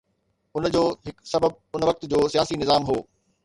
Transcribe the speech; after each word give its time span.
ان 0.55 0.63
جو 0.75 0.81
هڪ 1.09 1.27
سبب 1.33 1.61
ان 1.75 1.87
وقت 1.91 2.09
جو 2.15 2.25
سياسي 2.37 2.61
نظام 2.67 2.93
هو. 2.93 3.01